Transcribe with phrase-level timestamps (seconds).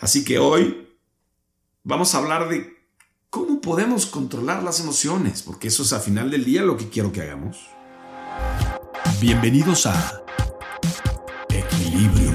[0.00, 0.88] Así que hoy
[1.84, 2.74] vamos a hablar de
[3.28, 7.12] cómo podemos controlar las emociones, porque eso es a final del día lo que quiero
[7.12, 7.58] que hagamos.
[9.20, 10.22] Bienvenidos a
[11.50, 12.32] Equilibrio.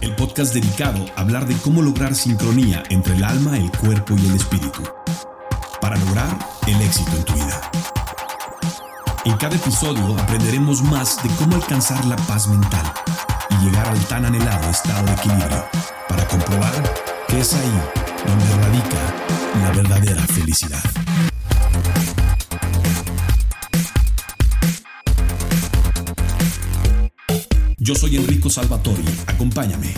[0.00, 4.26] El podcast dedicado a hablar de cómo lograr sincronía entre el alma, el cuerpo y
[4.26, 4.82] el espíritu
[5.80, 6.38] para lograr
[6.68, 7.70] el éxito en tu vida.
[9.24, 12.92] En cada episodio aprenderemos más de cómo alcanzar la paz mental
[13.62, 15.64] llegar al tan anhelado estado de equilibrio
[16.08, 16.72] para comprobar
[17.28, 17.80] que es ahí
[18.26, 18.96] donde radica
[19.62, 20.82] la verdadera felicidad.
[27.78, 29.94] Yo soy Enrico Salvatori, acompáñame.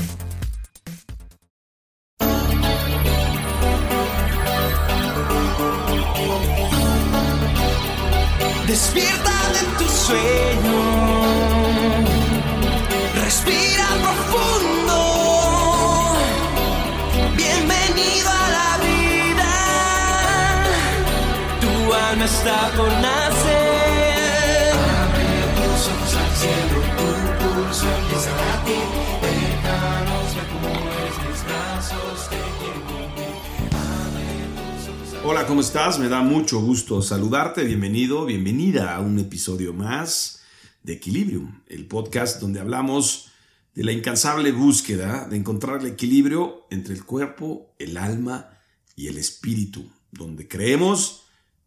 [35.24, 35.98] Hola, ¿cómo estás?
[35.98, 37.62] Me da mucho gusto saludarte.
[37.64, 40.40] Bienvenido, bienvenida a un episodio más
[40.82, 43.30] de Equilibrium, el podcast donde hablamos
[43.74, 48.58] de la incansable búsqueda de encontrar el equilibrio entre el cuerpo, el alma
[48.96, 51.24] y el espíritu, donde creemos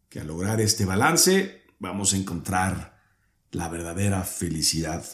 [0.08, 3.00] que al lograr este balance vamos a encontrar
[3.52, 5.04] la verdadera felicidad.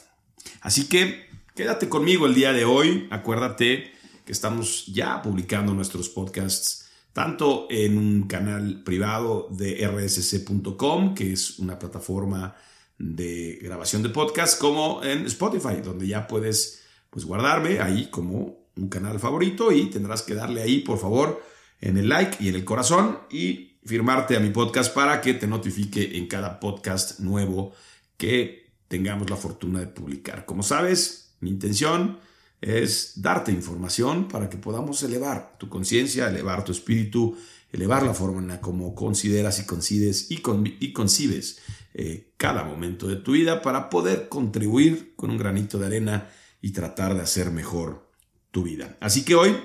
[0.61, 1.28] Así que
[1.59, 3.09] quédate conmigo el día de hoy.
[3.11, 3.91] Acuérdate
[4.23, 11.59] que estamos ya publicando nuestros podcasts tanto en un canal privado de rsc.com, que es
[11.59, 12.55] una plataforma
[12.97, 18.87] de grabación de podcast, como en Spotify, donde ya puedes pues, guardarme ahí como un
[18.87, 21.43] canal favorito y tendrás que darle ahí, por favor,
[21.81, 25.45] en el like y en el corazón y firmarte a mi podcast para que te
[25.45, 27.73] notifique en cada podcast nuevo
[28.15, 30.45] que tengamos la fortuna de publicar.
[30.45, 32.19] Como sabes, mi intención
[32.61, 37.37] es darte información para que podamos elevar tu conciencia, elevar tu espíritu,
[37.71, 41.59] elevar la forma en la como consideras y concides y, con, y concibes
[41.93, 46.29] eh, cada momento de tu vida para poder contribuir con un granito de arena
[46.61, 48.09] y tratar de hacer mejor
[48.51, 48.97] tu vida.
[48.99, 49.55] Así que hoy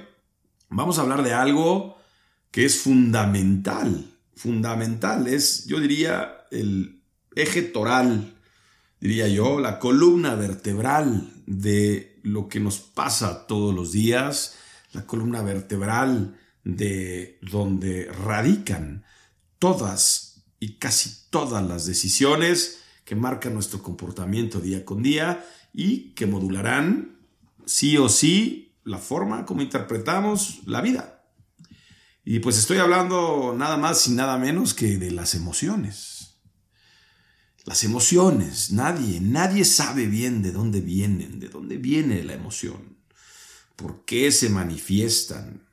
[0.69, 1.97] vamos a hablar de algo
[2.51, 7.03] que es fundamental, fundamental, es yo diría el
[7.35, 8.35] eje toral,
[9.01, 14.57] diría yo, la columna vertebral de lo que nos pasa todos los días,
[14.93, 19.05] la columna vertebral de donde radican
[19.59, 26.27] todas y casi todas las decisiones que marcan nuestro comportamiento día con día y que
[26.27, 27.19] modularán
[27.67, 31.23] sí o sí la forma como interpretamos la vida.
[32.25, 36.14] Y pues estoy hablando nada más y nada menos que de las emociones.
[37.65, 42.99] Las emociones, nadie, nadie sabe bien de dónde vienen, de dónde viene la emoción,
[43.77, 45.67] por qué se manifiestan,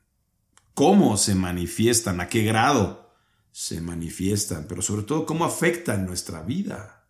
[0.74, 3.12] cómo se manifiestan, a qué grado
[3.52, 7.06] se manifiestan, pero sobre todo cómo afectan nuestra vida.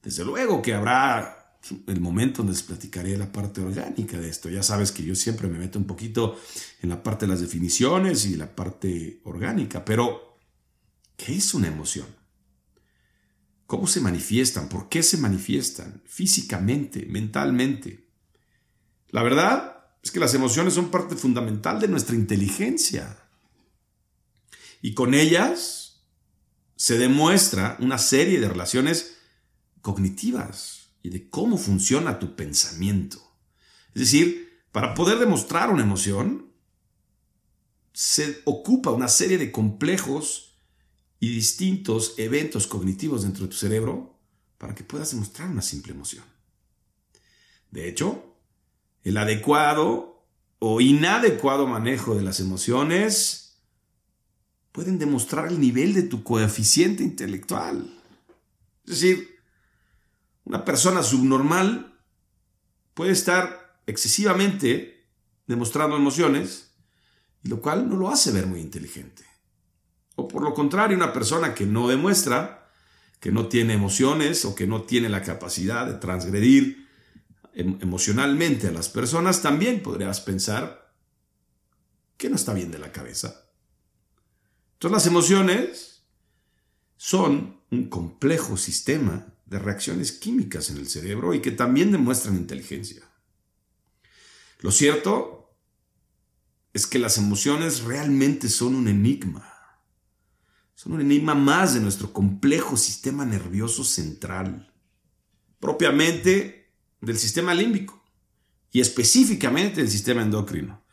[0.00, 1.38] Desde luego que habrá
[1.86, 4.48] el momento donde les platicaré la parte orgánica de esto.
[4.48, 6.38] Ya sabes que yo siempre me meto un poquito
[6.80, 10.38] en la parte de las definiciones y la parte orgánica, pero
[11.16, 12.06] ¿qué es una emoción?
[13.68, 14.70] ¿Cómo se manifiestan?
[14.70, 16.02] ¿Por qué se manifiestan?
[16.06, 18.08] Físicamente, mentalmente.
[19.10, 23.28] La verdad es que las emociones son parte fundamental de nuestra inteligencia.
[24.80, 26.00] Y con ellas
[26.76, 29.18] se demuestra una serie de relaciones
[29.82, 33.18] cognitivas y de cómo funciona tu pensamiento.
[33.92, 36.54] Es decir, para poder demostrar una emoción,
[37.92, 40.47] se ocupa una serie de complejos
[41.20, 44.18] y distintos eventos cognitivos dentro de tu cerebro
[44.56, 46.24] para que puedas demostrar una simple emoción.
[47.70, 48.36] De hecho,
[49.04, 50.26] el adecuado
[50.58, 53.58] o inadecuado manejo de las emociones
[54.72, 57.94] pueden demostrar el nivel de tu coeficiente intelectual.
[58.84, 59.38] Es decir,
[60.44, 62.00] una persona subnormal
[62.94, 65.06] puede estar excesivamente
[65.46, 66.70] demostrando emociones,
[67.42, 69.27] lo cual no lo hace ver muy inteligente.
[70.18, 72.72] O por lo contrario, una persona que no demuestra,
[73.20, 76.88] que no tiene emociones o que no tiene la capacidad de transgredir
[77.52, 80.92] em, emocionalmente a las personas, también podrías pensar
[82.16, 83.44] que no está bien de la cabeza.
[84.72, 86.02] Entonces las emociones
[86.96, 93.04] son un complejo sistema de reacciones químicas en el cerebro y que también demuestran inteligencia.
[94.58, 95.54] Lo cierto
[96.72, 99.57] es que las emociones realmente son un enigma.
[100.78, 104.72] Son un enigma más de nuestro complejo sistema nervioso central,
[105.58, 106.70] propiamente
[107.00, 108.00] del sistema límbico
[108.70, 110.84] y específicamente del sistema endocrino.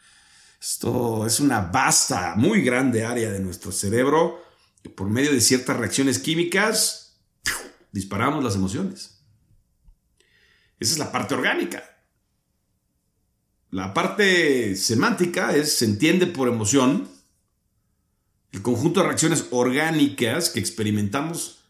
[0.60, 4.44] Esto es una vasta, muy grande área de nuestro cerebro
[4.82, 7.20] que por medio de ciertas reacciones químicas
[7.92, 9.24] disparamos las emociones.
[10.80, 11.84] Esa es la parte orgánica.
[13.70, 17.15] La parte semántica es, se entiende por emoción
[18.56, 21.66] el conjunto de reacciones orgánicas que experimentamos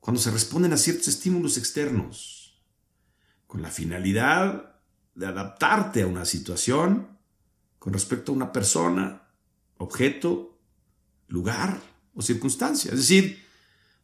[0.00, 2.60] cuando se responden a ciertos estímulos externos,
[3.46, 4.80] con la finalidad
[5.14, 7.06] de adaptarte a una situación
[7.78, 9.28] con respecto a una persona,
[9.76, 10.58] objeto,
[11.28, 11.80] lugar
[12.14, 12.90] o circunstancia.
[12.90, 13.40] Es decir,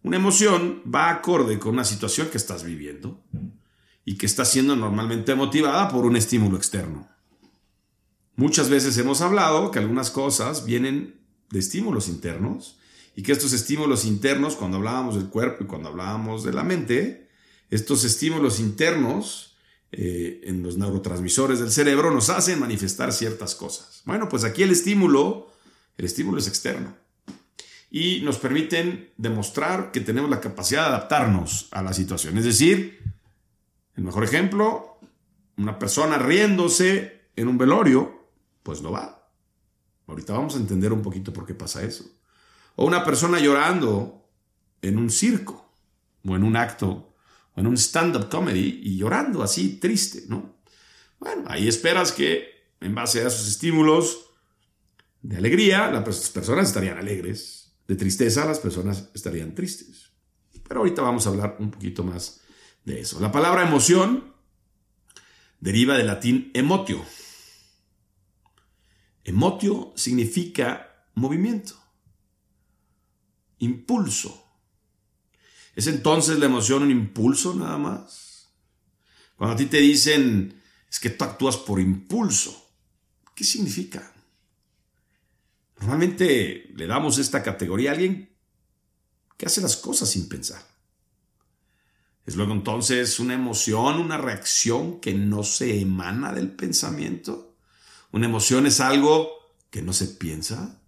[0.04, 3.24] una emoción va acorde con una situación que estás viviendo
[4.04, 7.08] y que está siendo normalmente motivada por un estímulo externo.
[8.36, 11.19] Muchas veces hemos hablado que algunas cosas vienen
[11.50, 12.78] de estímulos internos
[13.16, 17.28] y que estos estímulos internos, cuando hablábamos del cuerpo y cuando hablábamos de la mente,
[17.70, 19.56] estos estímulos internos
[19.92, 24.02] eh, en los neurotransmisores del cerebro nos hacen manifestar ciertas cosas.
[24.04, 25.50] Bueno, pues aquí el estímulo,
[25.98, 26.94] el estímulo es externo
[27.90, 32.38] y nos permiten demostrar que tenemos la capacidad de adaptarnos a la situación.
[32.38, 33.00] Es decir,
[33.96, 35.00] el mejor ejemplo,
[35.56, 38.28] una persona riéndose en un velorio,
[38.62, 39.19] pues no va.
[40.10, 42.04] Ahorita vamos a entender un poquito por qué pasa eso.
[42.76, 44.28] O una persona llorando
[44.82, 45.72] en un circo
[46.24, 47.14] o en un acto
[47.54, 50.56] o en un stand-up comedy y llorando así triste, ¿no?
[51.18, 52.48] Bueno, ahí esperas que
[52.80, 54.26] en base a esos estímulos
[55.22, 57.72] de alegría, las personas estarían alegres.
[57.86, 60.10] De tristeza, las personas estarían tristes.
[60.66, 62.40] Pero ahorita vamos a hablar un poquito más
[62.84, 63.20] de eso.
[63.20, 64.32] La palabra emoción
[65.60, 67.04] deriva del latín emotio,
[69.30, 71.74] Emotio significa movimiento,
[73.58, 74.44] impulso.
[75.76, 78.50] ¿Es entonces la emoción un impulso nada más?
[79.36, 80.60] Cuando a ti te dicen,
[80.90, 82.70] es que tú actúas por impulso,
[83.34, 84.12] ¿qué significa?
[85.78, 88.36] Normalmente le damos esta categoría a alguien
[89.36, 90.62] que hace las cosas sin pensar.
[92.26, 97.49] Es luego entonces una emoción, una reacción que no se emana del pensamiento.
[98.12, 99.30] ¿Una emoción es algo
[99.70, 100.80] que no se piensa?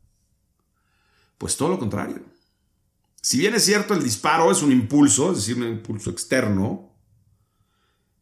[1.38, 2.22] Pues todo lo contrario.
[3.20, 6.90] Si bien es cierto el disparo es un impulso, es decir, un impulso externo,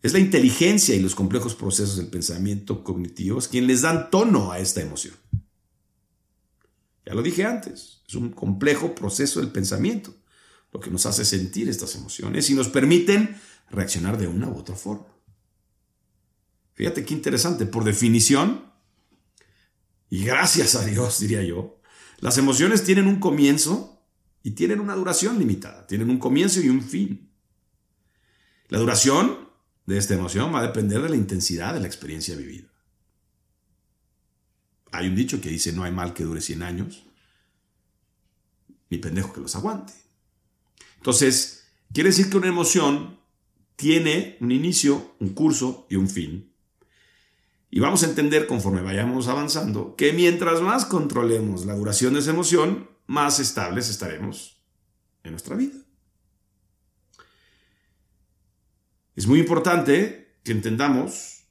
[0.02, 4.58] es la inteligencia y los complejos procesos del pensamiento cognitivos quien les dan tono a
[4.58, 5.14] esta emoción.
[7.04, 10.14] Ya lo dije antes, es un complejo proceso del pensamiento
[10.72, 13.36] lo que nos hace sentir estas emociones y nos permiten
[13.70, 15.06] reaccionar de una u otra forma.
[16.74, 18.69] Fíjate qué interesante, por definición,
[20.10, 21.80] y gracias a Dios, diría yo,
[22.18, 24.02] las emociones tienen un comienzo
[24.42, 25.86] y tienen una duración limitada.
[25.86, 27.30] Tienen un comienzo y un fin.
[28.68, 29.48] La duración
[29.86, 32.68] de esta emoción va a depender de la intensidad de la experiencia vivida.
[34.92, 37.06] Hay un dicho que dice no hay mal que dure 100 años,
[38.88, 39.92] ni pendejo que los aguante.
[40.96, 43.20] Entonces, quiere decir que una emoción
[43.76, 46.49] tiene un inicio, un curso y un fin.
[47.70, 52.30] Y vamos a entender conforme vayamos avanzando que mientras más controlemos la duración de esa
[52.30, 54.60] emoción, más estables estaremos
[55.22, 55.76] en nuestra vida.
[59.14, 61.44] Es muy importante que entendamos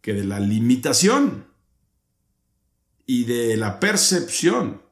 [0.00, 1.46] que de la limitación
[3.06, 4.82] y de la percepción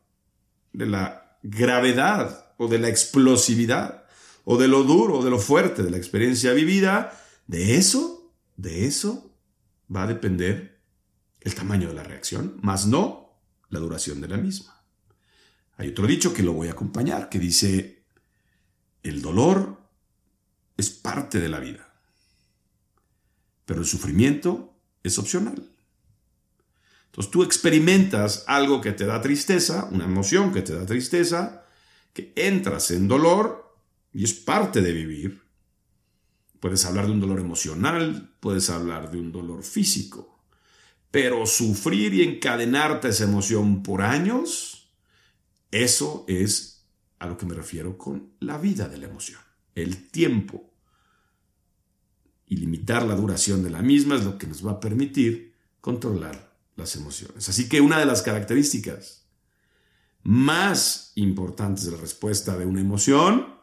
[0.72, 4.04] de la gravedad o de la explosividad
[4.44, 8.86] o de lo duro o de lo fuerte de la experiencia vivida, de eso, de
[8.86, 9.29] eso
[9.94, 10.80] va a depender
[11.40, 14.82] el tamaño de la reacción, más no la duración de la misma.
[15.76, 18.04] Hay otro dicho que lo voy a acompañar, que dice,
[19.02, 19.80] el dolor
[20.76, 21.94] es parte de la vida,
[23.64, 25.70] pero el sufrimiento es opcional.
[27.06, 31.64] Entonces tú experimentas algo que te da tristeza, una emoción que te da tristeza,
[32.12, 33.74] que entras en dolor
[34.12, 35.42] y es parte de vivir,
[36.60, 40.38] Puedes hablar de un dolor emocional, puedes hablar de un dolor físico,
[41.10, 44.90] pero sufrir y encadenarte esa emoción por años,
[45.70, 46.84] eso es
[47.18, 49.40] a lo que me refiero con la vida de la emoción,
[49.74, 50.70] el tiempo.
[52.46, 56.56] Y limitar la duración de la misma es lo que nos va a permitir controlar
[56.76, 57.48] las emociones.
[57.48, 59.26] Así que una de las características
[60.22, 63.59] más importantes de la respuesta de una emoción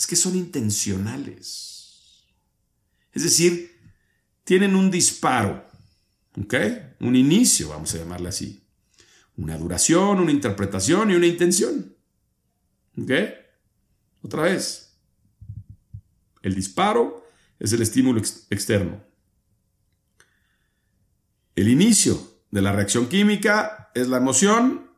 [0.00, 2.24] es que son intencionales.
[3.12, 3.78] Es decir,
[4.44, 5.68] tienen un disparo,
[6.42, 6.54] ¿ok?
[7.00, 8.64] Un inicio, vamos a llamarle así.
[9.36, 11.94] Una duración, una interpretación y una intención.
[12.96, 13.10] ¿Ok?
[14.22, 14.96] Otra vez.
[16.40, 17.28] El disparo
[17.58, 19.04] es el estímulo ex- externo.
[21.56, 24.92] El inicio de la reacción química es la emoción,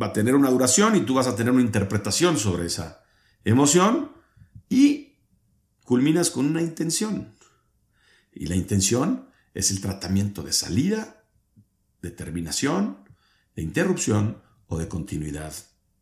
[0.00, 3.03] va a tener una duración y tú vas a tener una interpretación sobre esa
[3.44, 4.12] emoción
[4.68, 5.18] y
[5.84, 7.34] culminas con una intención.
[8.32, 11.24] Y la intención es el tratamiento de salida,
[12.02, 12.98] de terminación,
[13.54, 15.54] de interrupción o de continuidad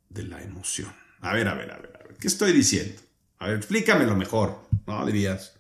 [0.09, 0.93] de la emoción.
[1.21, 3.01] A ver, a ver, a ver, a ver, ¿qué estoy diciendo?
[3.39, 4.69] A ver, explícamelo mejor.
[4.87, 5.55] No, dirías,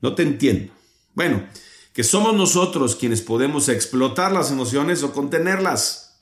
[0.00, 0.72] no te entiendo.
[1.14, 1.46] Bueno,
[1.92, 6.20] que somos nosotros quienes podemos explotar las emociones o contenerlas,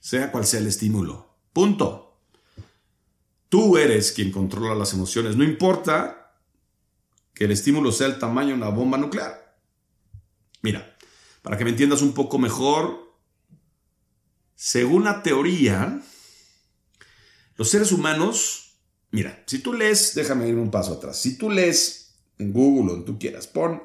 [0.00, 1.36] sea cual sea el estímulo.
[1.52, 2.09] Punto.
[3.50, 6.36] Tú eres quien controla las emociones, no importa
[7.34, 9.58] que el estímulo sea el tamaño de una bomba nuclear.
[10.62, 10.96] Mira,
[11.42, 13.12] para que me entiendas un poco mejor,
[14.54, 16.00] según la teoría,
[17.56, 18.76] los seres humanos,
[19.10, 22.94] mira, si tú lees, déjame ir un paso atrás, si tú lees en Google o
[22.94, 23.82] donde tú quieras, pon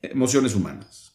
[0.00, 1.12] emociones humanas.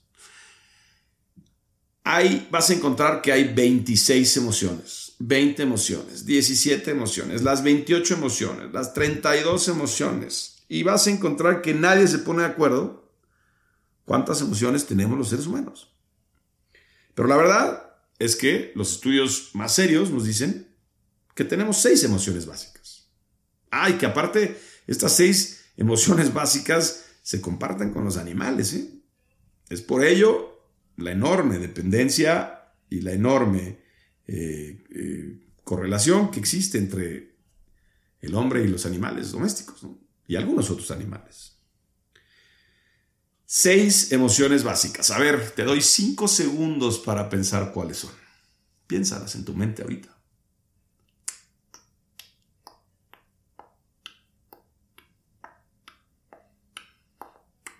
[2.03, 8.73] Ahí vas a encontrar que hay 26 emociones, 20 emociones, 17 emociones, las 28 emociones,
[8.73, 10.65] las 32 emociones.
[10.67, 13.11] Y vas a encontrar que nadie se pone de acuerdo
[14.03, 15.93] cuántas emociones tenemos los seres humanos.
[17.13, 20.75] Pero la verdad es que los estudios más serios nos dicen
[21.33, 23.09] que tenemos seis emociones básicas.
[23.71, 28.73] Ah, que aparte estas seis emociones básicas se comparten con los animales.
[28.73, 28.89] ¿eh?
[29.69, 30.61] Es por ello
[30.97, 33.84] la enorme dependencia y la enorme
[34.27, 37.35] eh, eh, correlación que existe entre
[38.21, 39.85] el hombre y los animales domésticos
[40.27, 41.57] y algunos otros animales.
[43.45, 45.11] Seis emociones básicas.
[45.11, 48.11] A ver, te doy cinco segundos para pensar cuáles son.
[48.87, 50.15] Piénsalas en tu mente ahorita.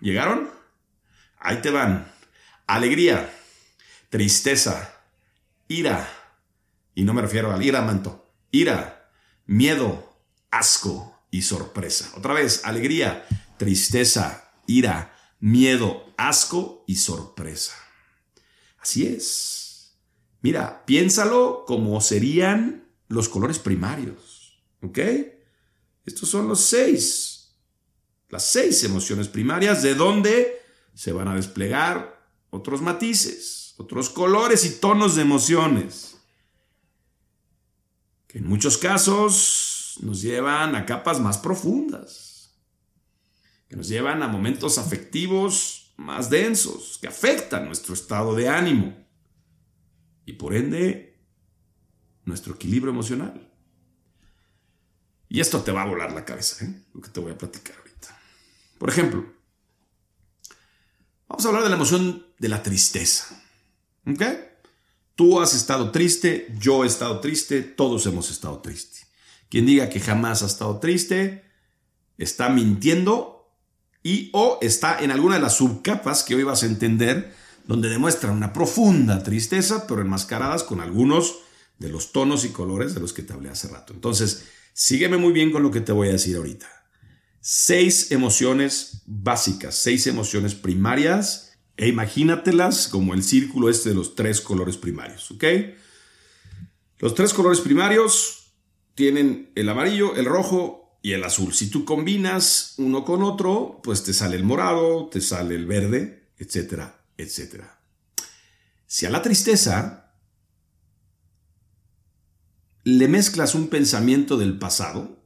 [0.00, 0.50] ¿Llegaron?
[1.38, 2.12] Ahí te van.
[2.66, 3.32] Alegría,
[4.08, 4.94] tristeza,
[5.68, 6.08] ira,
[6.96, 9.12] y no me refiero al ira manto, ira,
[9.44, 10.16] miedo,
[10.50, 12.10] asco y sorpresa.
[12.16, 13.26] Otra vez, alegría,
[13.58, 17.74] tristeza, ira, miedo, asco y sorpresa.
[18.80, 19.98] Así es.
[20.40, 24.62] Mira, piénsalo como serían los colores primarios.
[24.80, 24.98] ¿Ok?
[26.06, 27.56] Estos son los seis.
[28.30, 30.62] Las seis emociones primarias de donde
[30.94, 36.15] se van a desplegar otros matices, otros colores y tonos de emociones.
[38.36, 42.54] En muchos casos nos llevan a capas más profundas.
[43.66, 48.94] Que nos llevan a momentos afectivos más densos, que afectan nuestro estado de ánimo
[50.26, 51.18] y por ende
[52.26, 53.50] nuestro equilibrio emocional.
[55.30, 56.84] Y esto te va a volar la cabeza, ¿eh?
[56.92, 58.20] lo que te voy a platicar ahorita.
[58.76, 59.32] Por ejemplo,
[61.26, 63.42] vamos a hablar de la emoción de la tristeza.
[64.06, 64.22] ¿Ok?
[65.16, 69.06] Tú has estado triste, yo he estado triste, todos hemos estado tristes.
[69.48, 71.42] Quien diga que jamás ha estado triste,
[72.18, 73.50] está mintiendo
[74.02, 77.34] y o está en alguna de las subcapas que hoy vas a entender,
[77.66, 81.36] donde demuestran una profunda tristeza, pero enmascaradas con algunos
[81.78, 83.94] de los tonos y colores de los que te hablé hace rato.
[83.94, 84.44] Entonces,
[84.74, 86.68] sígueme muy bien con lo que te voy a decir ahorita.
[87.40, 91.45] Seis emociones básicas, seis emociones primarias,
[91.76, 95.44] e imagínatelas como el círculo este de los tres colores primarios, ¿ok?
[96.98, 98.52] Los tres colores primarios
[98.94, 101.52] tienen el amarillo, el rojo y el azul.
[101.52, 106.30] Si tú combinas uno con otro, pues te sale el morado, te sale el verde,
[106.38, 107.78] etcétera, etcétera.
[108.86, 110.14] Si a la tristeza
[112.84, 115.22] le mezclas un pensamiento del pasado,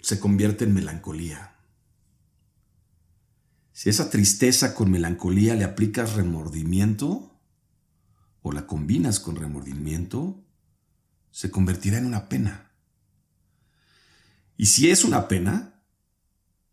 [0.00, 1.57] se convierte en melancolía.
[3.78, 7.38] Si esa tristeza con melancolía le aplicas remordimiento
[8.42, 10.44] o la combinas con remordimiento,
[11.30, 12.72] se convertirá en una pena.
[14.56, 15.80] Y si es una pena,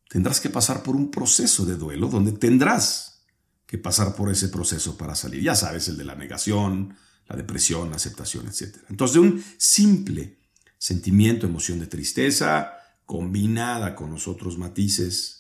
[0.10, 3.24] tendrás que pasar por un proceso de duelo donde tendrás
[3.68, 5.44] que pasar por ese proceso para salir.
[5.44, 6.98] Ya sabes, el de la negación,
[7.28, 8.78] la depresión, la aceptación, etc.
[8.90, 10.40] Entonces, de un simple
[10.80, 12.74] sentimiento, emoción de tristeza,
[13.06, 15.35] combinada con los otros matices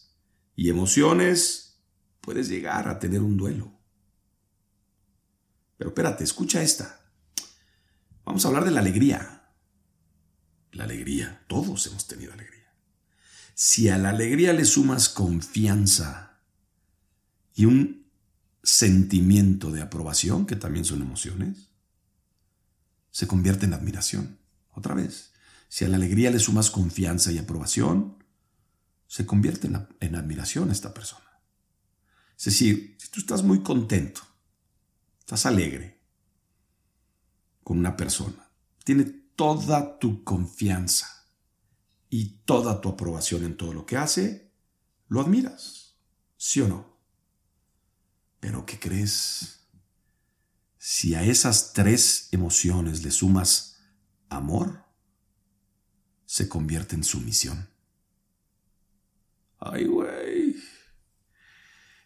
[0.55, 1.79] y emociones,
[2.21, 3.71] puedes llegar a tener un duelo.
[5.77, 7.01] Pero espérate, escucha esta.
[8.23, 9.51] Vamos a hablar de la alegría.
[10.71, 12.73] La alegría, todos hemos tenido alegría.
[13.53, 16.25] Si a la alegría le sumas confianza,
[17.55, 18.05] y un
[18.61, 21.69] sentimiento de aprobación, que también son emociones,
[23.11, 24.37] se convierte en admiración.
[24.73, 25.31] Otra vez,
[25.69, 28.17] si a la alegría le sumas confianza y aprobación,
[29.07, 31.25] se convierte en, admiración a esta persona.
[32.37, 34.21] Es decir, si tú estás muy contento,
[35.19, 36.01] estás alegre
[37.63, 38.49] con una persona,
[38.83, 41.07] tiene toda tu confianza
[42.09, 44.51] y toda tu aprobación en todo lo que hace,
[45.07, 45.95] lo admiras,
[46.37, 46.97] ¿sí o no?
[48.39, 49.67] Pero ¿qué crees?
[50.77, 53.77] Si a esas tres emociones le sumas
[54.29, 54.85] amor,
[56.25, 57.74] se convierte en sumisión.
[59.59, 60.55] Ay, güey.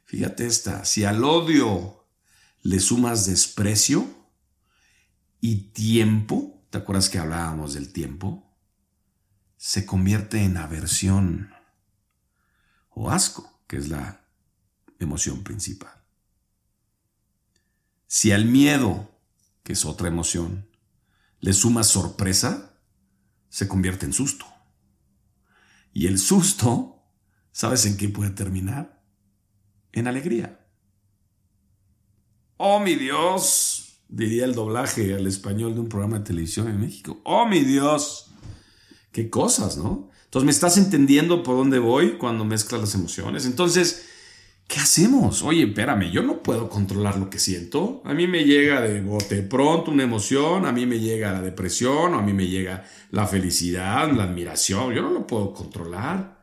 [0.05, 2.07] Fíjate esta, si al odio
[2.61, 4.07] le sumas desprecio
[5.39, 8.57] y tiempo, ¿te acuerdas que hablábamos del tiempo?
[9.57, 11.53] Se convierte en aversión
[12.89, 14.25] o asco, que es la
[14.99, 16.03] emoción principal.
[18.07, 19.11] Si al miedo,
[19.63, 20.67] que es otra emoción,
[21.39, 22.77] le sumas sorpresa,
[23.49, 24.45] se convierte en susto.
[25.93, 26.98] Y el susto,
[27.59, 29.03] ¿sabes en qué puede terminar?
[29.91, 30.65] En alegría.
[32.55, 37.19] Oh, mi Dios, diría el doblaje al español de un programa de televisión en México.
[37.25, 38.31] Oh, mi Dios.
[39.11, 40.09] Qué cosas, ¿no?
[40.23, 43.45] Entonces, ¿me estás entendiendo por dónde voy cuando mezclas las emociones?
[43.45, 44.05] Entonces,
[44.65, 45.41] ¿qué hacemos?
[45.41, 48.01] Oye, espérame, yo no puedo controlar lo que siento.
[48.05, 52.13] A mí me llega de bote pronto una emoción, a mí me llega la depresión,
[52.13, 54.93] a mí me llega la felicidad, la admiración.
[54.93, 56.38] Yo no lo puedo controlar.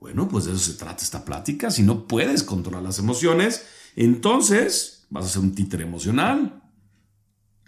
[0.00, 1.70] Bueno, pues de eso se trata esta plática.
[1.70, 3.64] Si no puedes controlar las emociones,
[3.96, 6.62] entonces vas a ser un títere emocional.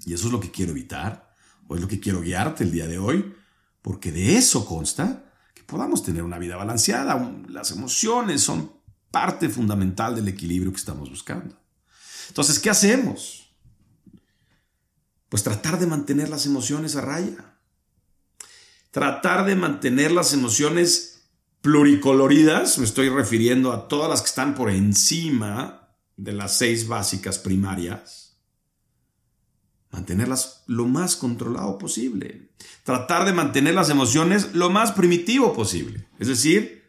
[0.07, 1.35] Y eso es lo que quiero evitar,
[1.67, 3.35] o es lo que quiero guiarte el día de hoy,
[3.83, 7.33] porque de eso consta que podamos tener una vida balanceada.
[7.49, 8.73] Las emociones son
[9.11, 11.59] parte fundamental del equilibrio que estamos buscando.
[12.29, 13.53] Entonces, ¿qué hacemos?
[15.29, 17.57] Pues tratar de mantener las emociones a raya.
[18.91, 21.10] Tratar de mantener las emociones
[21.61, 27.39] pluricoloridas, me estoy refiriendo a todas las que están por encima de las seis básicas
[27.39, 28.39] primarias.
[29.91, 32.53] Mantenerlas lo más controlado posible.
[32.85, 36.09] Tratar de mantener las emociones lo más primitivo posible.
[36.19, 36.81] Es decir,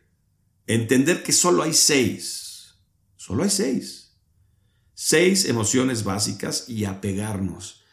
[0.67, 2.75] Entender que solo hay seis.
[3.17, 4.13] Solo hay seis.
[4.93, 7.83] Seis emociones básicas y apegarnos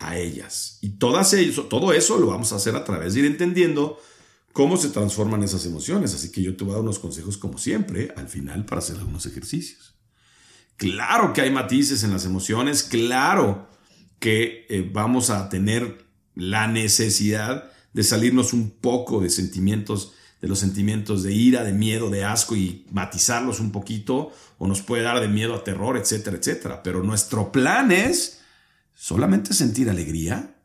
[0.00, 0.78] a ellas.
[0.80, 1.34] Y todas
[1.68, 4.00] todo eso lo vamos a hacer a través de ir entendiendo
[4.56, 6.14] cómo se transforman esas emociones.
[6.14, 8.96] Así que yo te voy a dar unos consejos como siempre al final para hacer
[8.96, 9.94] algunos ejercicios.
[10.78, 13.68] Claro que hay matices en las emociones, claro
[14.18, 20.58] que eh, vamos a tener la necesidad de salirnos un poco de sentimientos de los
[20.58, 25.20] sentimientos de ira, de miedo, de asco y matizarlos un poquito, o nos puede dar
[25.20, 26.82] de miedo a terror, etcétera, etcétera.
[26.82, 28.40] Pero nuestro plan es
[28.94, 30.56] solamente sentir alegría,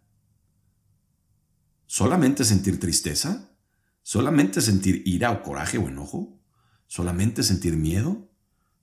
[1.88, 3.51] solamente sentir tristeza,
[4.04, 6.40] solamente sentir ira o coraje o enojo,
[6.88, 8.30] solamente sentir miedo,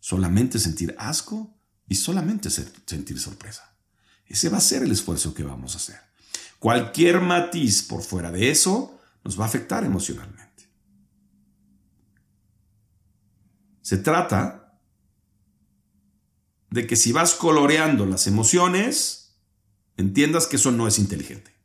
[0.00, 3.76] solamente sentir asco y solamente sentir sorpresa.
[4.26, 6.00] Ese va a ser el esfuerzo que vamos a hacer.
[6.59, 10.68] Cualquier matiz por fuera de eso nos va a afectar emocionalmente.
[13.83, 14.78] Se trata
[16.70, 19.38] de que si vas coloreando las emociones,
[19.96, 21.58] entiendas que eso no es inteligente.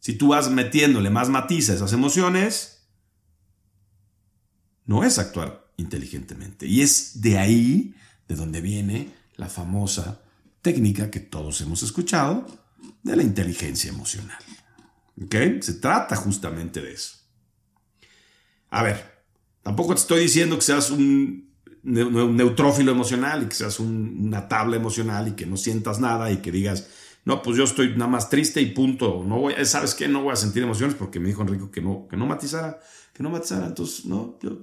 [0.00, 2.86] Si tú vas metiéndole más matiz a esas emociones,
[4.84, 6.66] no es actuar inteligentemente.
[6.66, 7.94] Y es de ahí
[8.28, 10.22] de donde viene la famosa
[10.62, 12.46] técnica que todos hemos escuchado
[13.02, 14.38] de la inteligencia emocional.
[15.22, 15.34] ¿Ok?
[15.60, 17.16] Se trata justamente de eso.
[18.70, 19.18] A ver,
[19.68, 21.46] Tampoco te estoy diciendo que seas un
[21.82, 26.50] neutrófilo emocional y que seas una tabla emocional y que no sientas nada y que
[26.50, 26.88] digas,
[27.24, 29.22] no, pues yo estoy nada más triste y punto.
[29.26, 30.08] No voy, ¿Sabes qué?
[30.08, 32.80] No voy a sentir emociones porque me dijo Enrico que no, que no matizara,
[33.12, 33.66] que no matizara.
[33.66, 34.60] Entonces, no, yo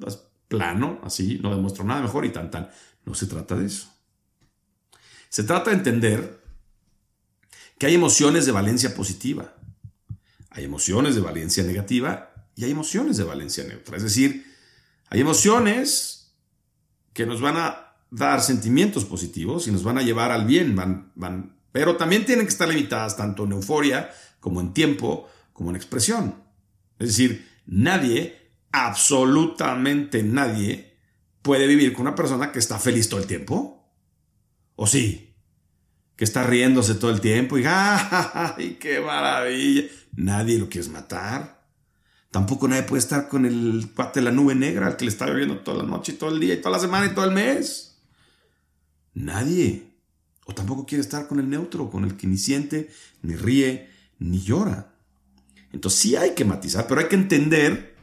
[0.47, 2.69] plano, así, no demuestro nada mejor y tan, tan.
[3.05, 3.89] No se trata de eso.
[5.29, 6.41] Se trata de entender
[7.77, 9.53] que hay emociones de valencia positiva,
[10.49, 13.97] hay emociones de valencia negativa y hay emociones de valencia neutra.
[13.97, 14.45] Es decir,
[15.09, 16.33] hay emociones
[17.13, 21.11] que nos van a dar sentimientos positivos y nos van a llevar al bien, van,
[21.15, 24.09] van, pero también tienen que estar limitadas tanto en euforia
[24.39, 26.41] como en tiempo, como en expresión.
[26.99, 30.95] Es decir, nadie, absolutamente nadie,
[31.41, 33.93] puede vivir con una persona que está feliz todo el tiempo.
[34.77, 35.35] ¿O sí?
[36.15, 39.83] Que está riéndose todo el tiempo y ¡ay, qué maravilla!
[40.13, 41.67] Nadie lo quiere matar.
[42.31, 45.25] Tampoco nadie puede estar con el cuate de la nube negra al que le está
[45.25, 47.31] bebiendo toda la noche y todo el día y toda la semana y todo el
[47.31, 48.01] mes.
[49.13, 49.94] Nadie.
[50.45, 52.89] O tampoco quiere estar con el neutro, con el que ni siente,
[53.21, 54.95] ni ríe, ni llora.
[55.73, 57.95] Entonces sí hay que matizar, pero hay que entender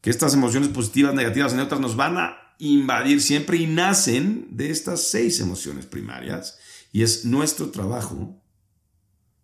[0.00, 4.70] que estas emociones positivas, negativas y neutras nos van a invadir siempre y nacen de
[4.70, 6.58] estas seis emociones primarias.
[6.92, 8.40] Y es nuestro trabajo,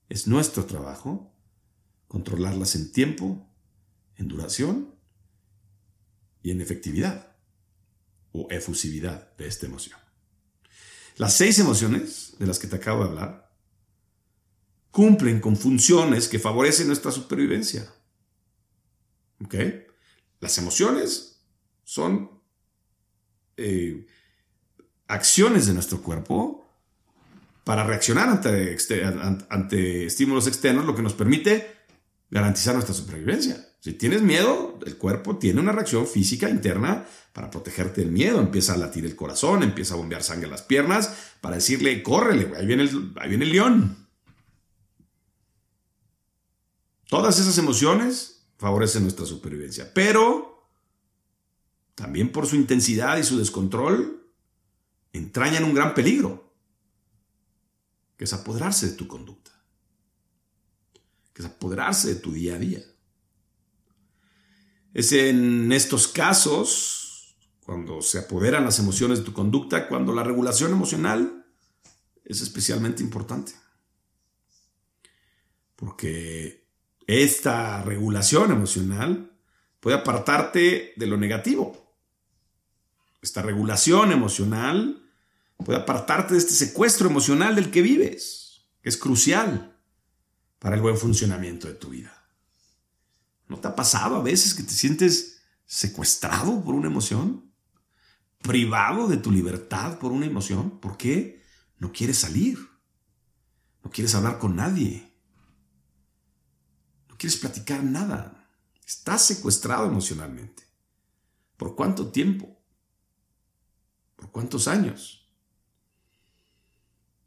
[0.09, 1.35] es nuestro trabajo
[2.09, 3.47] controlarlas en tiempo,
[4.17, 4.95] en duración
[6.43, 7.37] y en efectividad
[8.33, 10.08] o efusividad de esta emoción.
[11.19, 13.53] Las seis emociones de las que te acabo de hablar
[14.93, 17.93] cumplen con funciones que favorecen nuestra supervivencia.
[19.45, 19.55] ¿Ok?
[20.41, 21.45] Las emociones
[21.83, 22.41] son
[23.57, 24.07] eh,
[25.09, 26.65] acciones de nuestro cuerpo
[27.65, 28.77] para reaccionar ante,
[29.51, 31.67] ante estímulos externos, lo que nos permite
[32.31, 33.68] garantizar nuestra supervivencia.
[33.81, 38.41] Si tienes miedo, el cuerpo tiene una reacción física interna para protegerte del miedo.
[38.41, 42.53] Empieza a latir el corazón, empieza a bombear sangre en las piernas para decirle, córrele,
[42.57, 44.09] ahí viene el, ahí viene el león.
[47.09, 50.69] Todas esas emociones favorecen nuestra supervivencia, pero
[51.95, 54.29] también por su intensidad y su descontrol
[55.13, 56.53] entrañan un gran peligro,
[58.17, 59.53] que es apoderarse de tu conducta,
[61.33, 62.83] que es apoderarse de tu día a día.
[64.99, 70.73] Es en estos casos, cuando se apoderan las emociones de tu conducta, cuando la regulación
[70.73, 71.47] emocional
[72.25, 73.53] es especialmente importante.
[75.77, 76.67] Porque
[77.07, 79.31] esta regulación emocional
[79.79, 81.95] puede apartarte de lo negativo.
[83.23, 85.09] Esta regulación emocional
[85.65, 89.79] puede apartarte de este secuestro emocional del que vives, que es crucial
[90.59, 92.18] para el buen funcionamiento de tu vida.
[93.49, 97.53] ¿No te ha pasado a veces que te sientes secuestrado por una emoción?
[98.43, 100.79] ¿Privado de tu libertad por una emoción?
[100.81, 101.43] ¿Por qué?
[101.79, 102.59] No quieres salir.
[103.83, 105.13] No quieres hablar con nadie.
[107.09, 108.49] No quieres platicar nada.
[108.87, 110.63] Estás secuestrado emocionalmente.
[111.57, 112.63] ¿Por cuánto tiempo?
[114.17, 115.31] ¿Por cuántos años?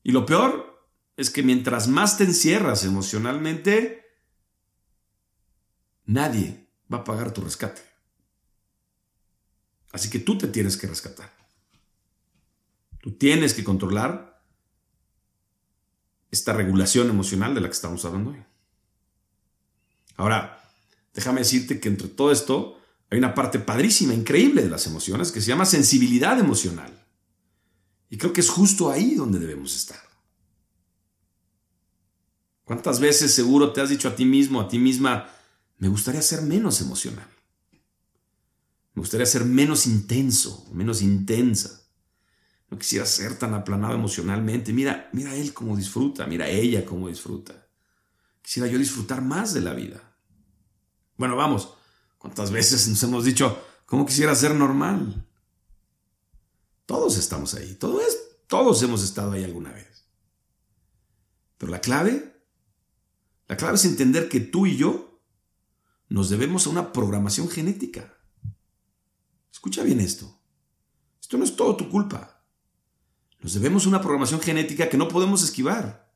[0.03, 4.00] Y lo peor es que mientras más te encierras emocionalmente,
[6.12, 7.82] Nadie va a pagar tu rescate.
[9.93, 11.32] Así que tú te tienes que rescatar.
[13.00, 14.43] Tú tienes que controlar
[16.30, 18.43] esta regulación emocional de la que estamos hablando hoy.
[20.17, 20.69] Ahora,
[21.13, 22.78] déjame decirte que entre todo esto
[23.10, 26.91] hay una parte padrísima, increíble de las emociones que se llama sensibilidad emocional.
[28.10, 30.02] Y creo que es justo ahí donde debemos estar.
[32.65, 35.30] ¿Cuántas veces seguro te has dicho a ti mismo, a ti misma,
[35.81, 37.27] me gustaría ser menos emocional.
[38.93, 41.87] Me gustaría ser menos intenso, menos intensa.
[42.69, 44.73] No quisiera ser tan aplanado emocionalmente.
[44.73, 47.67] Mira, mira él cómo disfruta, mira ella cómo disfruta.
[48.43, 50.15] Quisiera yo disfrutar más de la vida.
[51.17, 51.73] Bueno, vamos,
[52.19, 55.25] ¿cuántas veces nos hemos dicho, cómo quisiera ser normal?
[56.85, 60.05] Todos estamos ahí, todo es, todos hemos estado ahí alguna vez.
[61.57, 62.39] Pero la clave,
[63.47, 65.11] la clave es entender que tú y yo
[66.12, 68.13] nos debemos a una programación genética.
[69.50, 70.41] Escucha bien esto.
[71.21, 72.43] Esto no es todo tu culpa.
[73.39, 76.13] Nos debemos a una programación genética que no podemos esquivar.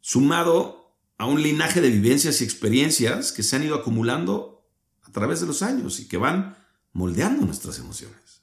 [0.00, 4.66] Sumado a un linaje de vivencias y experiencias que se han ido acumulando
[5.02, 6.56] a través de los años y que van
[6.94, 8.40] moldeando nuestras emociones.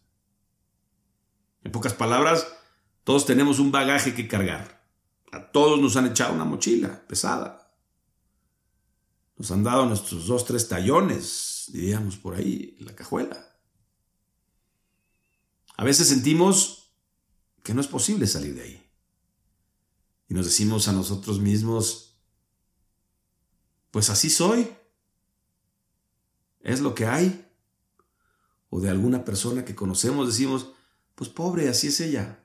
[1.64, 2.46] En pocas palabras,
[3.04, 4.86] todos tenemos un bagaje que cargar.
[5.32, 7.59] A todos nos han echado una mochila pesada.
[9.40, 13.58] Nos han dado nuestros dos, tres tallones, diríamos por ahí, en la cajuela.
[15.78, 16.92] A veces sentimos
[17.64, 18.92] que no es posible salir de ahí.
[20.28, 22.20] Y nos decimos a nosotros mismos,
[23.92, 24.70] pues así soy.
[26.60, 27.50] Es lo que hay.
[28.70, 30.74] O de alguna persona que conocemos decimos,
[31.16, 32.44] pues pobre, así es ella.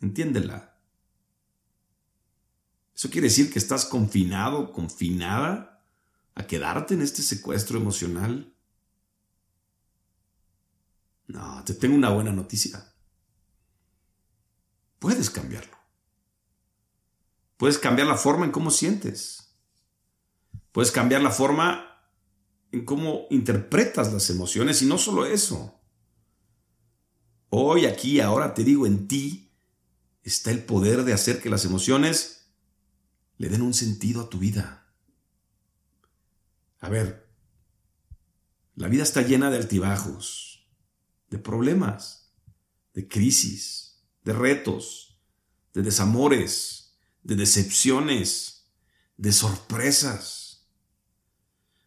[0.00, 0.80] Entiéndela.
[2.92, 5.73] Eso quiere decir que estás confinado, confinada
[6.34, 8.54] a quedarte en este secuestro emocional?
[11.26, 12.92] No, te tengo una buena noticia.
[14.98, 15.76] Puedes cambiarlo.
[17.56, 19.56] Puedes cambiar la forma en cómo sientes.
[20.72, 21.94] Puedes cambiar la forma
[22.72, 25.80] en cómo interpretas las emociones y no solo eso.
[27.48, 29.52] Hoy, aquí, ahora te digo, en ti
[30.24, 32.50] está el poder de hacer que las emociones
[33.38, 34.83] le den un sentido a tu vida.
[36.84, 37.26] A ver,
[38.74, 40.68] la vida está llena de altibajos,
[41.30, 42.34] de problemas,
[42.92, 45.18] de crisis, de retos,
[45.72, 48.66] de desamores, de decepciones,
[49.16, 50.68] de sorpresas.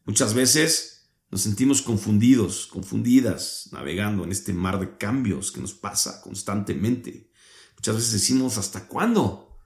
[0.06, 6.22] Muchas veces nos sentimos confundidos, confundidas, navegando en este mar de cambios que nos pasa
[6.22, 7.32] constantemente.
[7.76, 9.60] Muchas veces decimos, ¿hasta cuándo?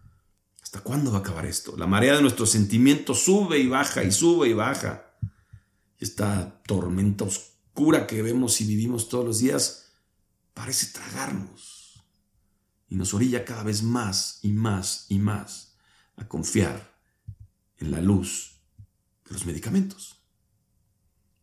[0.62, 1.78] ¿Hasta cuándo va a acabar esto?
[1.78, 5.08] La marea de nuestros sentimientos sube y baja y sube y baja.
[6.02, 9.92] Esta tormenta oscura que vemos y vivimos todos los días
[10.56, 12.04] parece tragarnos
[12.90, 15.78] y nos orilla cada vez más y más y más
[16.16, 17.00] a confiar
[17.78, 18.60] en la luz
[19.26, 20.18] de los medicamentos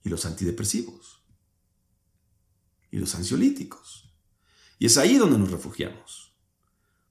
[0.02, 1.22] y los antidepresivos
[2.90, 4.12] y los ansiolíticos.
[4.80, 6.34] Y es ahí donde nos refugiamos,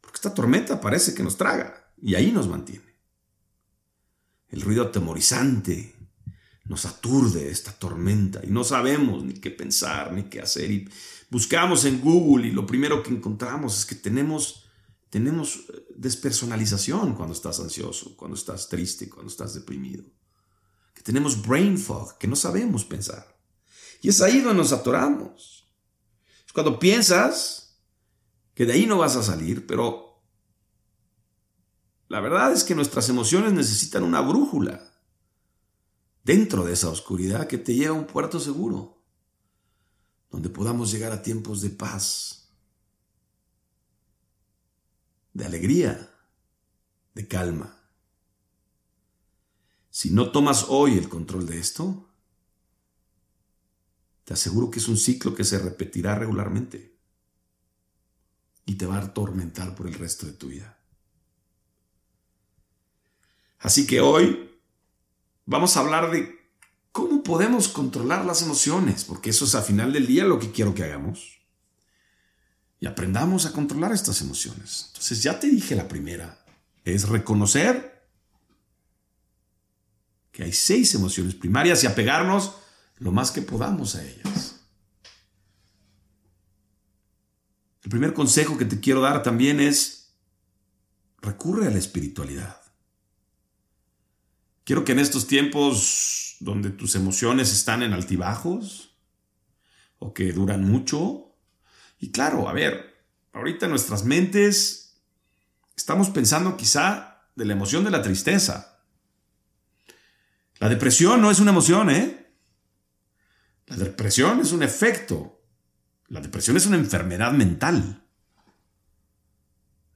[0.01, 2.93] porque esta tormenta parece que nos traga y ahí nos mantiene.
[4.49, 5.96] El ruido atemorizante
[6.67, 10.89] nos aturde esta tormenta y no sabemos ni qué pensar ni qué hacer y
[11.29, 14.67] buscamos en Google y lo primero que encontramos es que tenemos
[15.09, 20.03] tenemos eh, despersonalización cuando estás ansioso, cuando estás triste, cuando estás deprimido.
[20.93, 23.37] Que tenemos brain fog, que no sabemos pensar.
[24.01, 25.71] Y es ahí donde nos atoramos.
[26.45, 27.79] Es cuando piensas
[28.53, 30.21] que de ahí no vas a salir, pero
[32.09, 34.96] la verdad es que nuestras emociones necesitan una brújula
[36.27, 39.01] dentro de esa oscuridad que te lleva a un puerto seguro,
[40.29, 42.49] donde podamos llegar a tiempos de paz,
[45.33, 46.13] de alegría,
[47.15, 47.79] de calma.
[49.89, 52.09] Si no tomas hoy el control de esto,
[54.25, 56.93] te aseguro que es un ciclo que se repetirá regularmente
[58.65, 60.77] y te va a atormentar por el resto de tu vida.
[63.59, 64.46] Así que hoy
[65.47, 66.37] vamos a hablar de
[66.91, 70.75] cómo podemos controlar las emociones, porque eso es a final del día lo que quiero
[70.75, 71.39] que hagamos.
[72.79, 74.85] Y aprendamos a controlar estas emociones.
[74.89, 76.45] Entonces ya te dije la primera,
[76.83, 78.07] es reconocer
[80.31, 82.53] que hay seis emociones primarias y apegarnos
[82.97, 84.61] lo más que podamos a ellas.
[87.83, 90.13] El primer consejo que te quiero dar también es
[91.21, 92.66] recurre a la espiritualidad.
[94.67, 98.97] Quiero que en estos tiempos donde tus emociones están en altibajos
[99.97, 101.33] o que duran mucho,
[102.01, 103.01] y claro, a ver,
[103.31, 104.99] ahorita nuestras mentes
[105.77, 108.81] estamos pensando quizá de la emoción de la tristeza.
[110.59, 112.27] La depresión no es una emoción, ¿eh?
[113.67, 115.45] La depresión es un efecto.
[116.09, 118.03] La depresión es una enfermedad mental.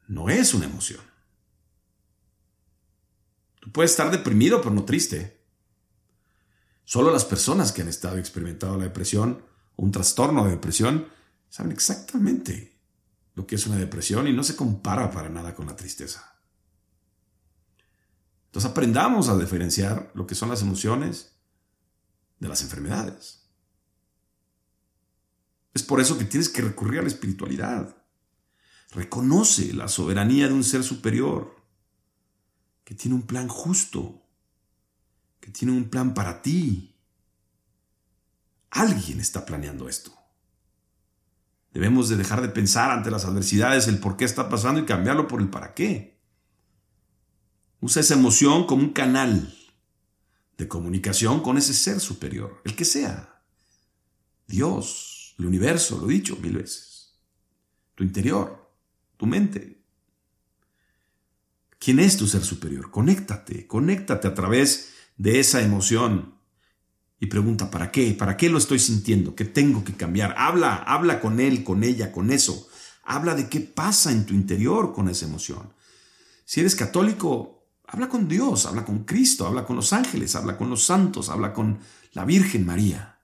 [0.08, 1.11] No es una emoción.
[3.62, 5.40] Tú puedes estar deprimido, pero no triste.
[6.84, 9.46] Solo las personas que han estado experimentando la depresión,
[9.78, 11.08] un trastorno de depresión,
[11.48, 12.82] saben exactamente
[13.36, 16.42] lo que es una depresión y no se compara para nada con la tristeza.
[18.48, 21.36] Entonces aprendamos a diferenciar lo que son las emociones
[22.40, 23.48] de las enfermedades.
[25.74, 27.96] Es por eso que tienes que recurrir a la espiritualidad.
[28.90, 31.61] Reconoce la soberanía de un ser superior
[32.92, 34.22] que tiene un plan justo,
[35.40, 36.94] que tiene un plan para ti.
[38.70, 40.12] Alguien está planeando esto.
[41.72, 45.30] Debemos de dejar de pensar ante las adversidades el por qué está pasando y cambiarlo
[45.30, 46.20] por el para qué.
[47.80, 49.58] Usa esa emoción como un canal
[50.58, 53.42] de comunicación con ese ser superior, el que sea.
[54.48, 57.18] Dios, el universo, lo he dicho mil veces.
[57.96, 58.70] Tu interior,
[59.16, 59.81] tu mente.
[61.82, 62.92] ¿Quién es tu ser superior?
[62.92, 66.36] Conéctate, conéctate a través de esa emoción
[67.20, 68.14] y pregunta, ¿para qué?
[68.14, 69.34] ¿Para qué lo estoy sintiendo?
[69.34, 70.36] ¿Qué tengo que cambiar?
[70.38, 72.68] Habla, habla con él, con ella, con eso.
[73.02, 75.74] Habla de qué pasa en tu interior con esa emoción.
[76.46, 80.70] Si eres católico, habla con Dios, habla con Cristo, habla con los ángeles, habla con
[80.70, 81.80] los santos, habla con
[82.14, 83.18] la Virgen María.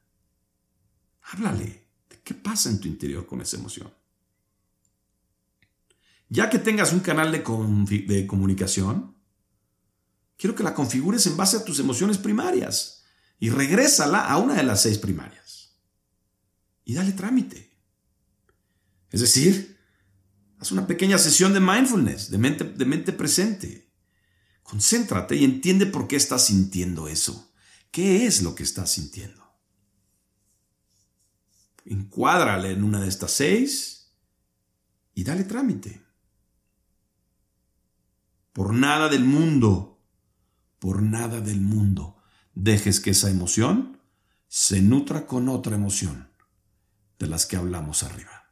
[1.31, 3.96] Háblale de qué pasa en tu interior con esa emoción.
[6.29, 7.43] Ya que tengas un canal de,
[8.27, 9.15] comunicación,
[10.37, 13.03] quiero que la configures en base a tus emociones primarias
[13.39, 15.77] y regrésala a una de las seis primarias.
[16.83, 17.77] Y dale trámite.
[19.09, 19.77] Es decir,
[20.59, 23.93] haz una pequeña sesión de mindfulness, de mente, de mente presente.
[24.63, 27.53] Concéntrate y entiende por qué estás sintiendo eso.
[27.89, 29.47] ¿Qué es lo que estás sintiendo?
[31.85, 34.11] Encuádrale en una de estas seis
[35.13, 36.06] y dale trámite.
[38.57, 40.01] Por nada del mundo,
[40.79, 42.17] por nada del mundo,
[42.55, 43.99] dejes que esa emoción
[44.47, 46.31] se nutra con otra emoción
[47.19, 48.49] de las que hablamos arriba.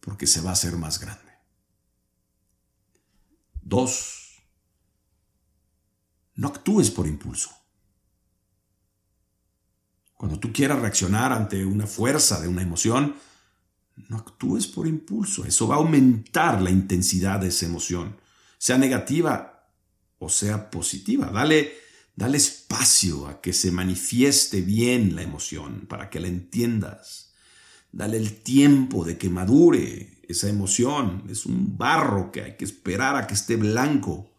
[0.00, 1.32] porque se va a hacer más grande.
[3.62, 4.42] Dos,
[6.34, 7.50] no actúes por impulso.
[10.18, 13.16] Cuando tú quieras reaccionar ante una fuerza de una emoción,
[14.10, 15.46] no actúes por impulso.
[15.46, 18.16] Eso va a aumentar la intensidad de esa emoción,
[18.58, 19.70] sea negativa
[20.18, 21.30] o sea positiva.
[21.32, 21.72] Dale,
[22.14, 27.32] dale espacio a que se manifieste bien la emoción para que la entiendas.
[27.92, 31.24] Dale el tiempo de que madure esa emoción.
[31.28, 34.32] Es un barro que hay que esperar a que esté blanco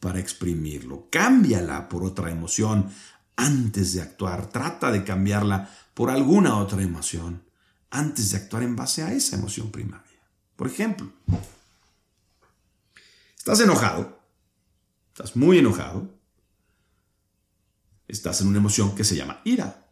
[0.00, 1.08] para exprimirlo.
[1.10, 2.90] Cámbiala por otra emoción
[3.36, 4.50] antes de actuar.
[4.50, 7.44] Trata de cambiarla por alguna otra emoción
[7.90, 10.04] antes de actuar en base a esa emoción primaria.
[10.56, 11.12] Por ejemplo,
[13.48, 14.20] estás enojado,
[15.08, 16.06] estás muy enojado,
[18.06, 19.88] estás en una emoción que se llama ira.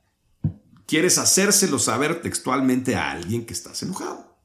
[0.85, 4.37] Quieres hacérselo saber textualmente a alguien que estás enojado.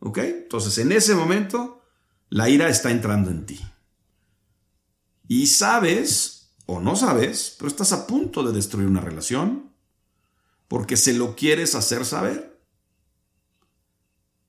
[0.00, 0.18] ¿Ok?
[0.18, 1.84] Entonces, en ese momento,
[2.30, 3.60] la ira está entrando en ti.
[5.28, 9.72] Y sabes, o no sabes, pero estás a punto de destruir una relación
[10.66, 12.60] porque se lo quieres hacer saber.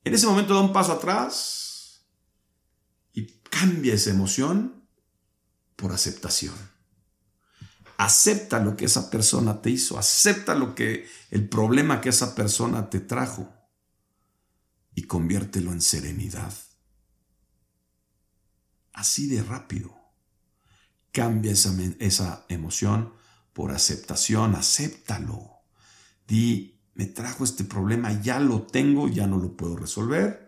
[0.02, 1.61] En ese momento da un paso atrás
[3.52, 4.82] cambia esa emoción
[5.76, 6.54] por aceptación.
[7.98, 12.88] Acepta lo que esa persona te hizo, acepta lo que el problema que esa persona
[12.88, 13.52] te trajo
[14.94, 16.52] y conviértelo en serenidad.
[18.94, 19.94] Así de rápido.
[21.12, 23.12] Cambia esa, esa emoción
[23.52, 25.60] por aceptación, acéptalo.
[26.26, 30.41] Di, me trajo este problema, ya lo tengo, ya no lo puedo resolver.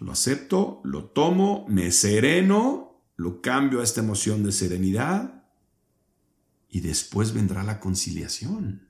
[0.00, 5.44] Lo acepto, lo tomo, me sereno, lo cambio a esta emoción de serenidad
[6.68, 8.88] y después vendrá la conciliación.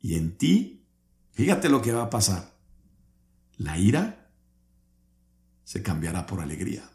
[0.00, 0.76] Y en ti
[1.36, 2.56] Fíjate lo que va a pasar.
[3.58, 4.32] La ira
[5.64, 6.90] se cambiará por alegría.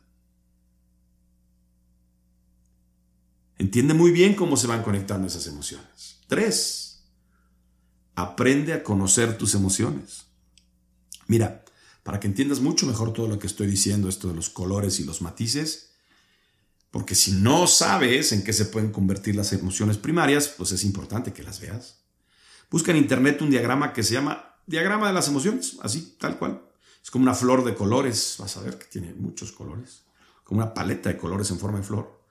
[3.60, 6.22] Entiende muy bien cómo se van conectando esas emociones.
[6.28, 7.08] Tres,
[8.16, 10.26] aprende a conocer tus emociones.
[11.28, 11.61] Mira,
[12.04, 15.04] para que entiendas mucho mejor todo lo que estoy diciendo, esto de los colores y
[15.04, 15.92] los matices,
[16.92, 21.32] porque si no sabes en qué se pueden convertir las emociones primarias, pues es importante
[21.32, 22.02] que las veas.
[22.70, 26.62] Busca en internet un diagrama que se llama diagrama de las emociones, así, tal cual.
[27.04, 30.04] Es como una flor de colores, vas a ver que tiene muchos colores,
[30.44, 32.22] como una paleta de colores en forma de flor.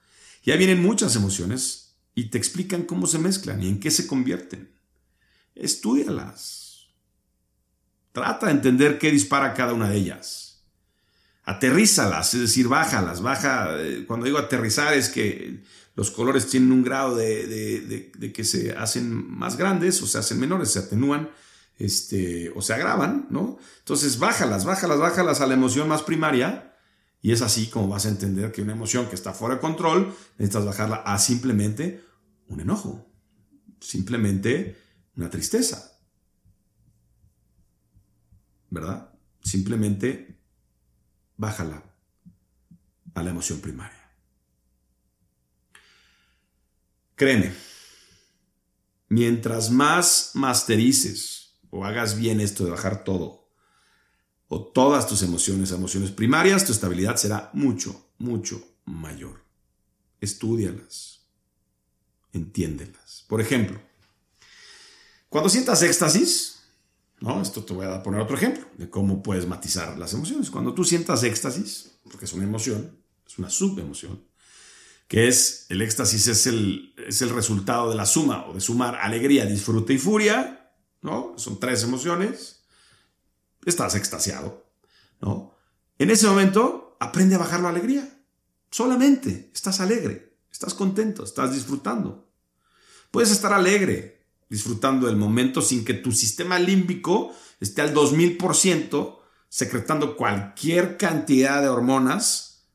[0.43, 4.07] Y ahí vienen muchas emociones y te explican cómo se mezclan y en qué se
[4.07, 4.71] convierten.
[5.55, 6.70] Estudialas.
[8.11, 10.63] Trata de entender qué dispara cada una de ellas.
[11.43, 13.69] Aterrízalas, es decir, bájalas, baja.
[13.79, 15.63] Eh, cuando digo aterrizar es que
[15.95, 20.71] los colores tienen un grado de, que se hacen más grandes o se hacen menores,
[20.71, 21.29] se atenúan
[21.77, 23.57] este, o se agravan, ¿no?
[23.79, 26.75] Entonces, bájalas, bájalas, bájalas a la emoción más primaria
[27.21, 30.13] y es así como vas a entender que una emoción que está fuera de control,
[30.37, 32.03] necesitas bajarla a simplemente
[32.47, 33.07] un enojo,
[33.79, 34.77] simplemente
[35.15, 35.90] una tristeza,
[38.71, 39.13] ¿verdad?
[39.43, 40.39] Simplemente
[41.37, 41.83] bájala
[43.13, 43.99] a la emoción primaria.
[47.15, 47.53] Créeme,
[49.09, 53.51] mientras más masterices o hagas bien esto de bajar todo,
[54.47, 59.45] o todas tus emociones, emociones primarias, tu estabilidad será mucho, mucho mayor.
[60.19, 61.25] Estúdialas,
[62.33, 63.25] entiéndelas.
[63.27, 63.79] Por ejemplo,
[65.29, 66.60] cuando sientas éxtasis,
[67.21, 67.41] ¿no?
[67.41, 70.49] Esto te voy a poner otro ejemplo de cómo puedes matizar las emociones.
[70.49, 74.25] Cuando tú sientas éxtasis, porque es una emoción, es una subemoción,
[75.07, 78.95] que es el éxtasis es el, es el resultado de la suma o de sumar
[78.95, 81.33] alegría, disfrute y furia, ¿no?
[81.37, 82.63] Son tres emociones.
[83.65, 84.71] Estás extasiado,
[85.19, 85.55] ¿no?
[85.99, 88.07] En ese momento, aprende a bajar la alegría.
[88.71, 92.31] Solamente estás alegre, estás contento, estás disfrutando.
[93.11, 94.20] Puedes estar alegre,
[94.51, 101.69] disfrutando del momento sin que tu sistema límbico esté al 2000% secretando cualquier cantidad de
[101.69, 102.65] hormonas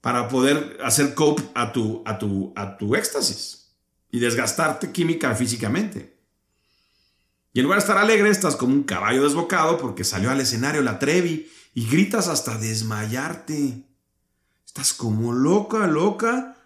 [0.00, 3.72] para poder hacer cope a tu, a tu, a tu éxtasis
[4.12, 6.16] y desgastarte química físicamente.
[7.52, 10.82] Y en lugar de estar alegre, estás como un caballo desbocado porque salió al escenario
[10.82, 13.88] la Trevi y gritas hasta desmayarte.
[14.64, 16.56] Estás como loca, loca,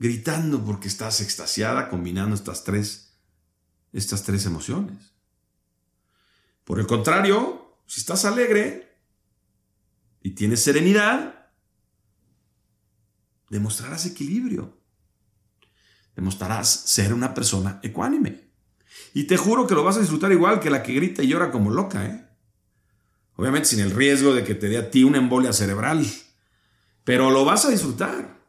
[0.00, 3.12] gritando porque estás extasiada combinando estas tres,
[3.92, 5.14] estas tres emociones.
[6.64, 8.90] Por el contrario, si estás alegre,
[10.22, 11.50] y tienes serenidad,
[13.48, 14.78] demostrarás equilibrio.
[16.14, 18.50] Demostrarás ser una persona ecuánime.
[19.14, 21.50] Y te juro que lo vas a disfrutar igual que la que grita y llora
[21.50, 22.26] como loca, ¿eh?
[23.36, 26.06] Obviamente sin el riesgo de que te dé a ti una embolia cerebral.
[27.04, 28.39] Pero lo vas a disfrutar.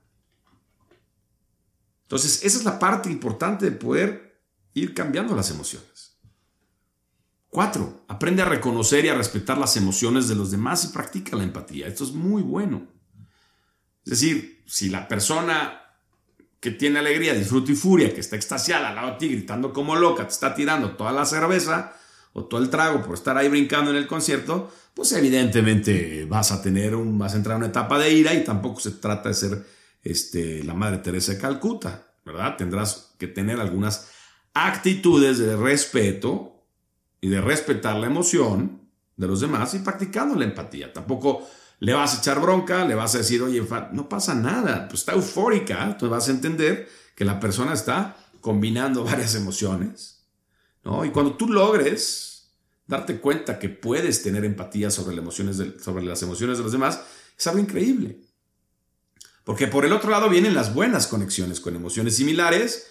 [2.11, 4.43] Entonces, esa es la parte importante de poder
[4.73, 6.17] ir cambiando las emociones.
[7.47, 11.43] Cuatro, aprende a reconocer y a respetar las emociones de los demás y practica la
[11.43, 11.87] empatía.
[11.87, 12.85] Esto es muy bueno.
[14.03, 15.83] Es decir, si la persona
[16.59, 19.95] que tiene alegría, disfruto y furia, que está extasiada al lado de ti gritando como
[19.95, 21.95] loca, te está tirando toda la cerveza
[22.33, 26.61] o todo el trago por estar ahí brincando en el concierto, pues evidentemente vas a
[26.61, 29.35] tener un, vas a entrar en una etapa de ira y tampoco se trata de
[29.35, 32.57] ser este, la Madre Teresa de Calcuta, ¿verdad?
[32.57, 34.11] Tendrás que tener algunas
[34.53, 36.65] actitudes de respeto
[37.19, 38.81] y de respetar la emoción
[39.15, 40.91] de los demás y practicando la empatía.
[40.91, 41.47] Tampoco
[41.79, 45.13] le vas a echar bronca, le vas a decir, oye, no pasa nada, pues está
[45.13, 50.25] eufórica, entonces vas a entender que la persona está combinando varias emociones,
[50.83, 51.05] ¿no?
[51.05, 52.51] Y cuando tú logres
[52.87, 57.01] darte cuenta que puedes tener empatía sobre las emociones de los demás,
[57.37, 58.19] es algo increíble.
[59.43, 62.87] Porque por el otro lado vienen las buenas conexiones con emociones similares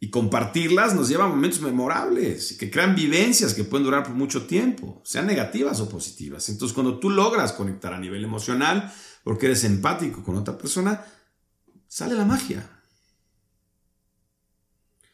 [0.00, 4.14] y compartirlas nos lleva a momentos memorables y que crean vivencias que pueden durar por
[4.14, 6.48] mucho tiempo, sean negativas o positivas.
[6.48, 8.92] Entonces, cuando tú logras conectar a nivel emocional,
[9.24, 11.04] porque eres empático con otra persona,
[11.88, 12.70] sale la magia.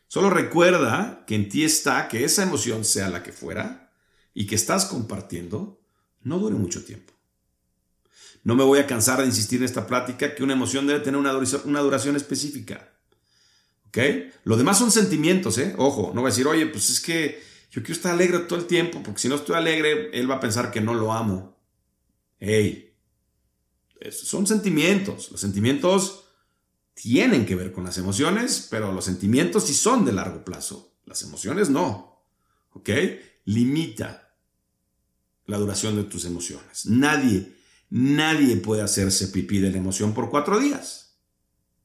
[0.06, 3.90] Solo recuerda que en ti está que esa emoción sea la que fuera
[4.34, 5.80] y que estás compartiendo
[6.22, 7.13] no dure mucho tiempo.
[8.44, 11.18] No me voy a cansar de insistir en esta plática que una emoción debe tener
[11.18, 12.94] una duración específica.
[14.44, 15.74] Lo demás son sentimientos, ¿eh?
[15.78, 18.66] Ojo, no voy a decir, oye, pues es que yo quiero estar alegre todo el
[18.66, 21.56] tiempo, porque si no estoy alegre, él va a pensar que no lo amo.
[22.38, 22.92] Hey,
[24.10, 25.30] son sentimientos.
[25.30, 26.24] Los sentimientos
[26.94, 30.96] tienen que ver con las emociones, pero los sentimientos sí son de largo plazo.
[31.06, 32.20] Las emociones no.
[32.72, 32.90] ¿Ok?
[33.44, 34.34] Limita
[35.46, 36.86] la duración de tus emociones.
[36.86, 37.53] Nadie,
[37.94, 41.20] nadie puede hacerse pipí de la emoción por cuatro días.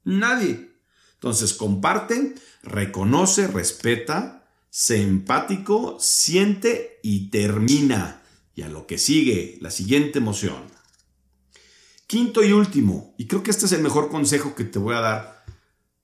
[0.03, 0.71] Nadie.
[1.13, 2.33] Entonces comparte,
[2.63, 8.23] reconoce, respeta, sé empático, siente y termina.
[8.55, 10.63] Y a lo que sigue, la siguiente emoción.
[12.07, 15.01] Quinto y último, y creo que este es el mejor consejo que te voy a
[15.01, 15.45] dar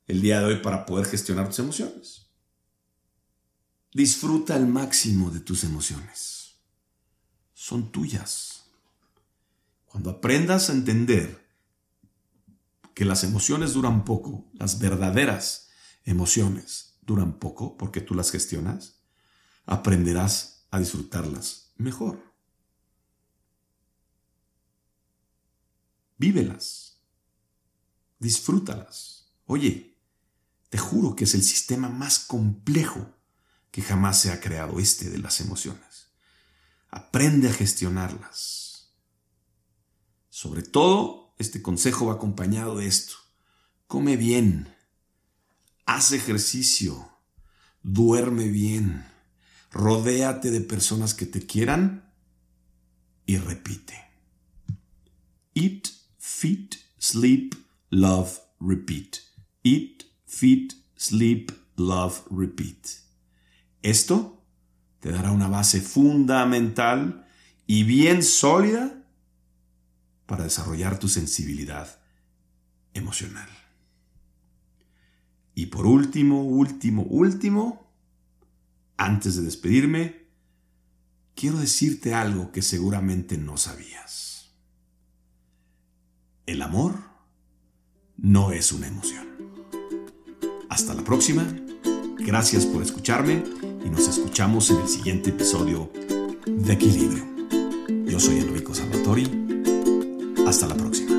[0.06, 2.28] el día de hoy para poder gestionar tus emociones.
[3.92, 6.60] Disfruta al máximo de tus emociones.
[7.56, 8.65] Son tuyas.
[9.96, 11.48] Cuando aprendas a entender
[12.94, 15.70] que las emociones duran poco, las verdaderas
[16.04, 19.00] emociones duran poco porque tú las gestionas,
[19.66, 22.22] aprenderás a disfrutarlas mejor.
[26.18, 27.00] Vívelas.
[28.20, 29.32] Disfrútalas.
[29.46, 29.98] Oye,
[30.68, 33.14] te juro que es el sistema más complejo
[33.72, 36.10] que jamás se ha creado, este de las emociones.
[36.90, 38.75] Aprende a gestionarlas.
[40.36, 43.16] Sobre todo este consejo va acompañado de esto.
[43.88, 44.68] Come bien,
[45.86, 47.10] haz ejercicio,
[47.84, 49.06] duerme bien,
[49.72, 52.12] rodéate de personas que te quieran
[53.26, 53.94] y repite.
[55.54, 57.56] Eat, feed, sleep,
[57.90, 59.20] love, repeat.
[59.64, 62.88] Eat, feed, sleep, love, repeat.
[63.82, 64.44] Esto
[65.00, 67.26] te dará una base fundamental
[67.66, 69.05] y bien sólida
[70.26, 72.00] para desarrollar tu sensibilidad
[72.94, 73.50] emocional.
[75.54, 77.92] Y por último, último, último,
[78.98, 80.26] antes de despedirme,
[81.34, 84.54] quiero decirte algo que seguramente no sabías.
[86.46, 87.00] El amor
[88.18, 89.28] no es una emoción.
[90.70, 91.46] Hasta la próxima,
[92.20, 93.44] gracias por escucharme
[93.86, 95.92] y nos escuchamos en el siguiente episodio
[96.46, 97.26] de Equilibrio.
[98.06, 99.45] Yo soy Enrico Salvatori
[100.56, 101.15] hasta la próxima.